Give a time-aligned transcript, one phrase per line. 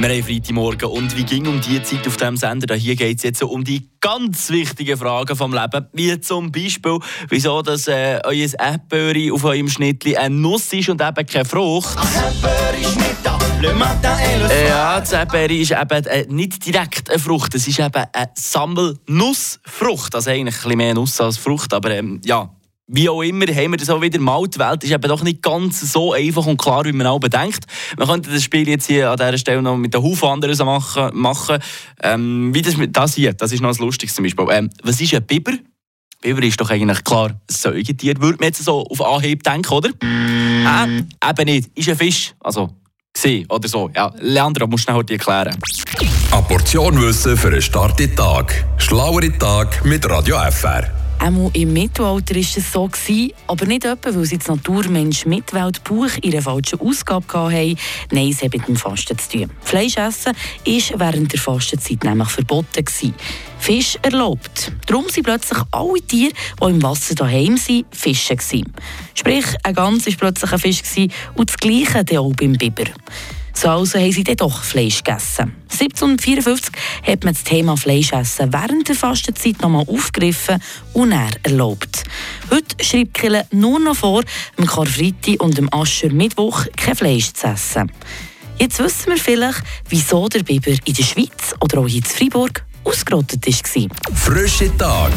[0.00, 2.76] Wir haben Freitagmorgen und wie ging um die Zeit auf diesem Sender?
[2.76, 7.62] Hier geht es jetzt um die ganz wichtigen Fragen vom Leben, wie zum Beispiel, wieso
[7.62, 11.98] dass, äh, euer Erdbeere auf eurem Schnittli eine Nuss ist und eben keine Frucht.
[14.68, 20.14] Ja, das Erdbeere ist eben äh, nicht direkt eine Frucht, es ist eben eine Sammelnussfrucht.
[20.14, 22.48] Also eigentlich ein bisschen mehr Nuss als Frucht, aber ähm, ja,
[22.88, 24.46] wie auch immer, haben wir das auch wieder mal.
[24.48, 27.66] Die Welt ist eben doch nicht ganz so einfach und klar, wie man auch bedenkt.
[27.98, 31.10] Man könnte das Spiel jetzt hier an dieser Stelle noch mit einem Haufen anderen machen.
[31.12, 31.58] machen.
[32.02, 34.46] Ähm, wie das, das hier, das ist noch das Lustigste zum Beispiel.
[34.50, 35.52] Ähm, was ist ein Biber?
[36.22, 39.90] Biber ist doch eigentlich klar ein Säugetier, würde man jetzt so auf Anhieb denken, oder?
[40.02, 42.34] Äh, eben nicht, ist ein Fisch.
[42.40, 42.70] Also,
[43.12, 43.90] gesehen oder so.
[43.94, 45.56] Ja, Leandro, musst du schnell erklären.
[46.32, 48.64] Eine Portion Wissen für einen starken Tag.
[48.78, 50.97] Schlauere Tag mit Radio FR.
[51.20, 56.10] Auch im Mittelalter war es so, gewesen, aber nicht etwa, weil sie das Naturmensch Mitweltbuch
[56.22, 57.76] in einer falschen Ausgabe hatten.
[58.12, 59.50] Nein, es hat mit dem Fasten zu tun.
[59.60, 60.32] Fleisch essen
[60.64, 62.84] war während der Fastenzeit nämlich verboten.
[62.84, 63.14] Gewesen.
[63.58, 64.72] Fisch erlaubt.
[64.86, 68.36] Darum sind plötzlich alle Tiere, die im Wasser daheim sind, Fische.
[68.36, 68.72] Gewesen.
[69.14, 72.84] Sprich, ein Gans war plötzlich ein Fisch gewesen, und das Gleiche auch beim Biber.
[73.52, 75.56] So also haben sie dann doch Fleisch gegessen.
[75.80, 76.72] 1754
[77.06, 80.60] hat man das Thema Fleischessen während der Fastenzeit nochmal aufgegriffen
[80.92, 82.04] und er erlaubt.
[82.50, 84.22] Heute schreibt Kille nur noch vor,
[84.56, 87.92] am Karfreitag und am Ascher Mittwoch kein Fleisch zu essen.
[88.58, 92.64] Jetzt wissen wir vielleicht, wieso der Biber in der Schweiz oder auch hier in Freiburg
[92.82, 94.16] ausgerottet war.
[94.16, 95.12] Frische Tag